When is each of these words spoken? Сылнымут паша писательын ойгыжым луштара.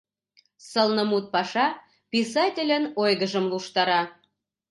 Сылнымут 0.69 1.25
паша 1.33 1.67
писательын 2.11 2.83
ойгыжым 3.03 3.45
луштара. 3.51 4.01